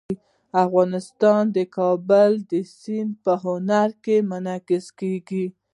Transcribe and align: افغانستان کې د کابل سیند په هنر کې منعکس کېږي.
افغانستان 0.65 1.43
کې 1.49 1.53
د 1.55 1.59
کابل 1.77 2.31
سیند 2.79 3.11
په 3.23 3.33
هنر 3.43 3.89
کې 4.03 4.15
منعکس 4.29 4.85
کېږي. 4.99 5.45